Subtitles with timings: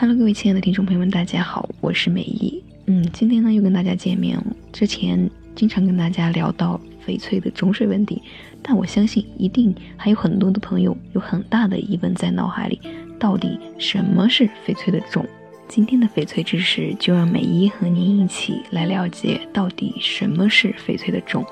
[0.00, 2.62] Hello，各位亲爱的听众朋友们，大家好，我是美意。
[2.86, 4.46] 嗯，今天呢又跟大家见面了。
[4.72, 8.22] 之前经常跟大家聊到翡翠的种水问题，
[8.62, 12.80] 但我相信一定还有很多的朋友有很大的疑问在脑海里：
[13.18, 15.26] 到底什么是翡翠的种？
[15.66, 21.44] 今天的翡翠知识就让美一和您一起来了解到底什么是翡翠的种。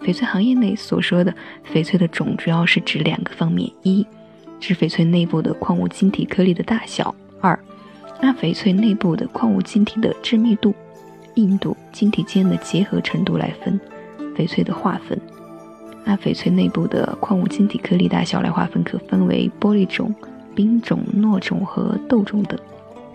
[0.00, 1.34] 翡翠行业内所说的
[1.74, 4.06] 翡翠的种，主要是指两个方面：一，
[4.60, 7.12] 指翡翠内部的矿物晶体颗粒的大小；
[8.20, 10.74] 按翡翠内部的矿物晶体的致密度、
[11.34, 13.80] 硬度、晶体间的结合程度来分
[14.36, 15.18] 翡翠的划分。
[16.04, 20.14] 按翡翠内部的矿物晶体颗粒大小来划分，可分为玻璃种、
[20.54, 22.58] 冰种、糯种和豆种等。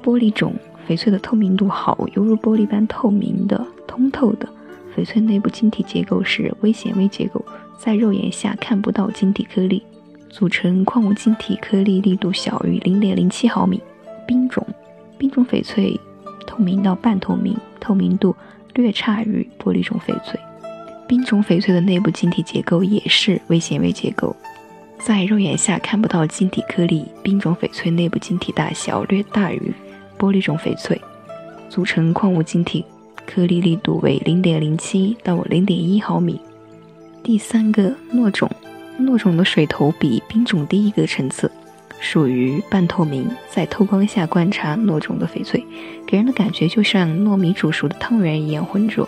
[0.03, 0.53] 玻璃种
[0.87, 4.47] 翡翠的透明度好，犹如玻璃般透明的、通透的。
[4.95, 7.43] 翡翠内部晶体结构是微显微结构，
[7.77, 9.83] 在肉眼下看不到晶体颗粒，
[10.29, 13.81] 组成矿物晶体颗粒力度小于零点零七毫米。
[14.27, 14.65] 冰种。
[15.17, 15.99] 冰种翡翠
[16.45, 18.35] 透明到半透明，透明度
[18.73, 20.39] 略差于玻璃种翡翠。
[21.07, 24.35] 冰种翡翠的内部晶体结构也是微纤维结构，
[24.99, 27.05] 在肉眼下看不到晶体颗粒。
[27.21, 29.73] 冰种翡翠内部晶体大小略大于
[30.17, 30.99] 玻璃种翡翠，
[31.69, 32.83] 组成矿物晶体
[33.25, 36.39] 颗粒力度为零点零七到零点一毫米。
[37.21, 38.49] 第三个糯种，
[38.99, 41.51] 糯种的水头比冰种低一个层次。
[41.99, 45.63] 属于半透明，在透光下观察糯种的翡翠，
[46.05, 49.07] 给人的感觉就像糯米煮熟的汤圆一样浑浊。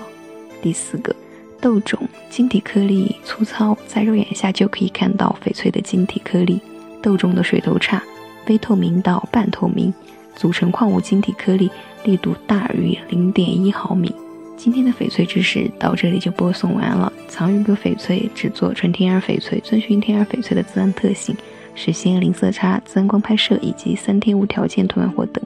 [0.62, 1.16] 第四个
[1.62, 2.00] 豆种，
[2.30, 6.60] 晶体颗粒粗糙，在肉眼下就可以看到翡翠的晶体颗粒。
[7.02, 8.02] 豆种的水头差，
[8.46, 9.94] 非透明到半透明，
[10.36, 11.70] 组成矿物晶体颗粒，
[12.04, 14.14] 力度大于零点一毫米。
[14.58, 17.14] 今天的翡翠知识到这里就播送完了。
[17.28, 21.36] 藏玉哥翡翠只做纯天然翡翠，遵循天然翡翠的自然特性。
[21.78, 25.42] 实现零色差、自然光拍摄以及三天无条件退换货等。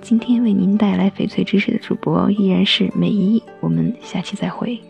[0.00, 4.80] 今天为您带来翡翠知识的主播依然是美一，我们下期再会。